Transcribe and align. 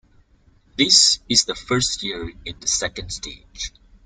This 0.77 1.19
is 1.29 1.45
the 1.45 1.53
first 1.53 2.01
year 2.01 2.33
in 2.43 2.59
the 2.59 2.65
second 2.65 3.11
stage. 3.11 3.71